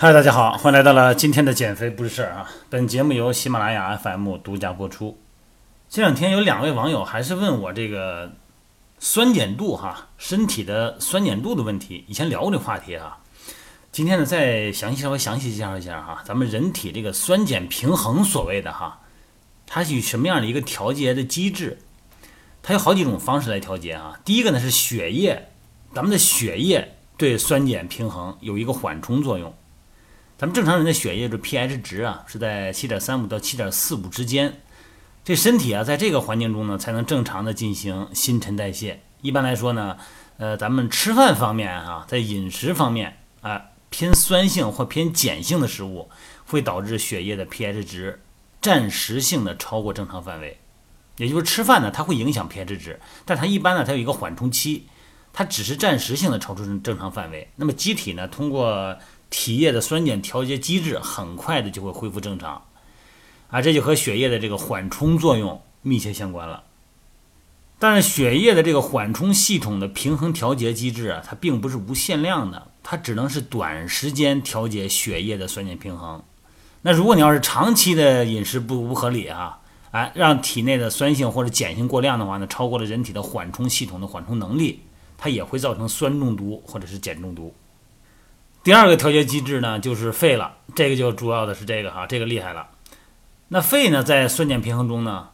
[0.00, 2.48] 嗨，大家好，欢迎来到了今天的减肥不是事儿啊！
[2.70, 5.18] 本节目由喜马拉雅 FM 独家播出。
[5.88, 8.30] 这两天有两位网友还是问我这个
[9.00, 12.04] 酸碱度哈，身体的酸碱度的问题。
[12.06, 13.18] 以前聊过这话题啊，
[13.90, 19.00] 今天呢再详细稍微详细介绍一下哈，咱们人体这个酸碱平衡所谓的哈，
[19.66, 21.76] 它是以什么样的一个调节的机制？
[22.62, 24.20] 它有好几种方式来调节啊。
[24.24, 25.48] 第一个呢是血液，
[25.92, 29.52] 咱们的血液对酸碱平衡有一个缓冲作用。
[30.38, 34.60] 咱们正常人的血液的 pH 值啊是在七点三五到七点四五之间，
[35.24, 39.00] 这身体啊在这个环境中呢才能正常的进行新陈代谢。
[39.20, 39.96] 一般来说呢，
[40.36, 43.60] 呃，咱们吃饭方面啊，在饮食方面啊
[43.90, 46.08] 偏酸性或偏碱性的食物，
[46.46, 48.20] 会导致血液的 pH 值
[48.62, 50.56] 暂时性的超过正常范围。
[51.16, 54.86] 也就是吃饭呢，它会影响 pH 值，但它一般呢它有一个缓冲期，
[55.32, 57.48] 它只是暂时性的超出正常范围。
[57.56, 58.96] 那么机体呢通过
[59.30, 62.62] 体液的酸碱调节机制很快的就会恢复正常，
[63.48, 66.64] 啊，这就和血液的这个缓冲作用密切相关了。
[67.78, 76.22] 但是血液的这个缓冲系统的平衡调节机制啊，它并不是无限量的，它只能是短时间调节血液的酸碱平衡。
[76.82, 79.60] 那如果你要是长期的饮食不不合理啊，
[79.92, 84.80] 哎，让体内的酸性或者碱性过量的话呢，超过了人体的缓冲系统的缓冲能力，
[85.16, 87.54] 它也会造成酸中毒或者是碱中毒。
[88.68, 90.58] 第二个调节机制呢，就是肺了。
[90.74, 92.68] 这个就主要的是这个哈，这个厉害了。
[93.48, 95.30] 那肺呢，在酸碱平衡中呢，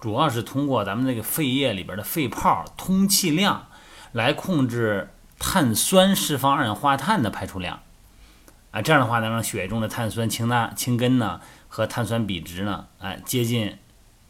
[0.00, 3.68] 主要是通过咱们这个肺液里边的肺泡通气量
[4.12, 7.82] 来控制碳酸释放二氧化碳的排出量
[8.70, 8.80] 啊。
[8.80, 13.76] 这样的话能让血液中的碳酸氢钠氢根呢和碳酸比值呢，哎，接近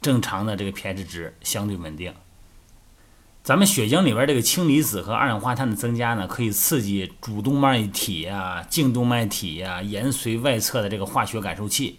[0.01, 2.13] 正常的这个 pH 值，相对稳定。
[3.43, 11.99] 咱们血浆里边这个氢离子和二氧化碳的增加呢，可以刺激主动脉体呀、颈动脉体呀、延髓外侧的这个化学感受器。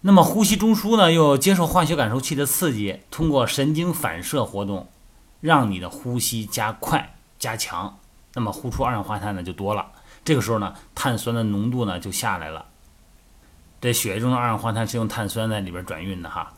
[0.00, 4.88] 那么呼吸中枢呢，又接受化学感受器的刺激，通过神经反射活动，
[5.40, 7.98] 让你的呼吸加快、加强。
[8.34, 9.86] 那么呼出二氧化碳呢就多了。
[10.24, 12.66] 这个时候呢，碳酸的浓度呢就下来了。
[13.80, 16.52] 这血液中的二氧化碳是用碳酸在里边转运的哈。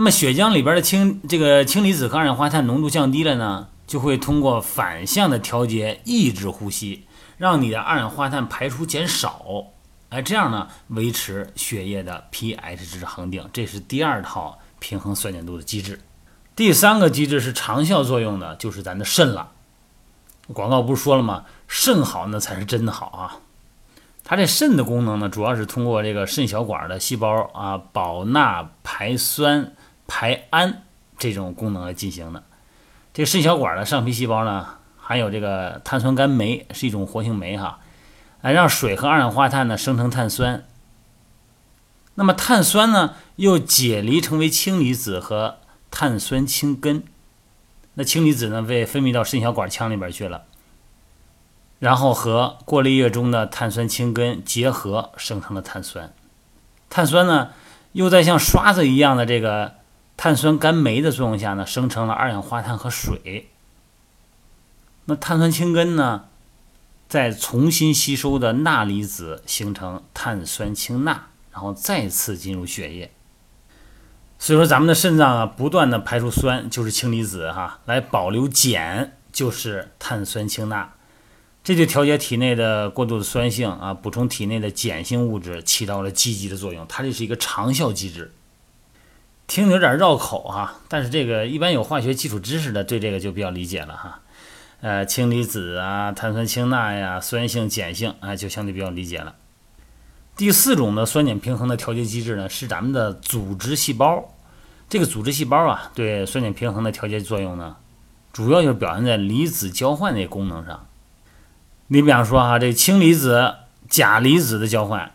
[0.00, 7.04] 那么血浆里边的氢这个氢离子和二氧化碳浓度降低了呢，就会通过反向的调节抑制呼吸，
[7.36, 9.66] 让你的二氧化碳排出减少，
[10.08, 16.00] 哎，这样呢维持血液的 pH 值恒定，这是第二套平衡酸碱度的机制。
[16.56, 19.52] 第三个机制是长效作用的，就是咱的肾了。
[20.54, 21.44] 广告不是说了吗？
[21.68, 23.36] 肾好那才是真的好啊！
[24.24, 29.74] 它这肾的功能呢，主要是通过这个肾小管的细胞啊，保钠排酸。
[30.12, 30.82] 排氨
[31.18, 32.42] 这种功能来进行的，
[33.14, 34.66] 这个肾小管的上皮细胞呢，
[34.98, 37.78] 含有这个碳酸苷酶，是一种活性酶哈，
[38.40, 40.64] 来让水和二氧化碳呢生成碳酸。
[42.16, 45.58] 那么碳酸呢又解离成为氢离子和
[45.92, 47.04] 碳酸氢根，
[47.94, 50.42] 那氢离子呢被分泌到肾小管腔里边去了，
[51.78, 56.12] 然后和过滤液中的碳酸氢根结合生成了碳酸。
[56.88, 57.50] 碳酸呢
[57.92, 59.78] 又在像刷子一样的这个。
[60.22, 63.48] 碳酸甘酶的作用下呢，生成了二氧化碳和水。
[65.06, 66.26] 那碳酸氢根呢，
[67.08, 73.10] 再重新吸收的钠离子形成碳酸氢钠，然后再次进入血液。
[74.38, 80.92] 所以说，咱们的肾脏啊，不断的排出酸就是氢离子哈，来保留碱就是碳酸氢钠，
[81.64, 86.86] 这就调节体内的过度的酸性啊，补充体内的碱性物质，起到了积极的作用。
[86.86, 88.34] 它这是一个长效机制。
[89.50, 94.20] 听着有点绕口哈，但是这个一般有化学基础知识的对这个就比较理解了哈。
[94.80, 99.34] 呃，氢离子啊，碳酸氢钠呀，酸性、碱性啊，就相对比较理解了。
[100.36, 104.32] 第四种的酸碱平衡的调节机制呢，是咱们的组织细胞。
[104.88, 107.74] 这个组织细胞啊，对酸碱平衡的调节作用呢，
[108.32, 110.86] 主要就表现在离子交换这功能上。
[111.88, 113.54] 你比方说哈，这氢离子、
[113.88, 115.10] 钾离子的交换。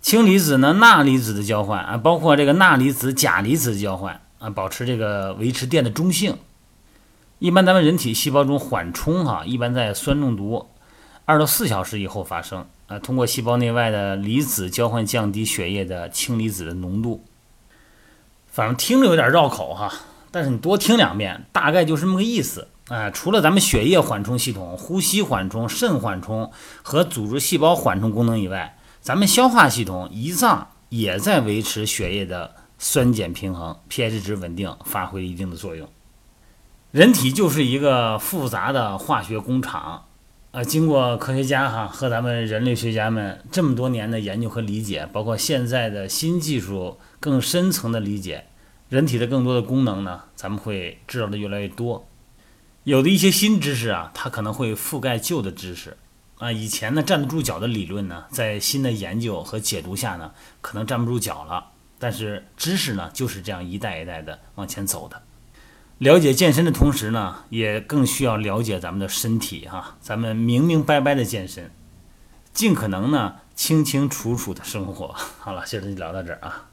[0.00, 6.38] 氢离子呢，钠离子的交换啊，包括这个钠离子、钾离子的交换啊，保持这个维持电的中性。
[7.38, 10.68] 一般咱们人体细胞中缓冲哈，一般在酸中毒
[11.24, 17.24] 二到四小时以后发生啊，通过细胞内外的离子交换降低血液的氢离子的浓度。
[18.50, 19.92] 反正听着有点绕口哈，
[20.30, 23.10] 但是你多听两遍，大概就是这么个意思啊。
[23.10, 26.50] 除了咱们血液缓冲系统、呼吸缓冲、肾缓冲
[26.82, 35.88] 和组织细胞缓冲功能以外，咱们消化系统、胰脏也在维持血液的酸碱平衡，pH 值稳定，发挥一定的作用。
[36.92, 40.04] 人体就是一个复杂的化学工厂，
[40.50, 48.48] 呃，经过科学家哈和咱们人类学家们这么多年的研究和理解，包括现在的新技术更深层的理解，
[48.90, 52.06] 人体的更多的功能呢，咱们会知道的越来越多。
[52.84, 55.96] 有的一些新知识啊，它可能会覆盖旧的知识
[56.40, 56.50] 啊。
[56.50, 61.70] 以前呢站得住脚的理论呢，在新的研究和解读下呢，可能站不住脚了。
[61.98, 65.22] 但是知识呢，就是这样一代一代的往前走的。
[65.98, 69.98] 了解健身的同时呢，也更需要了解咱们的身体哈。
[70.00, 71.70] 咱们明明白白的健身，
[72.54, 75.14] 尽可能呢清清楚楚的生活。
[75.38, 76.66] 好了，今儿就聊到这儿啊。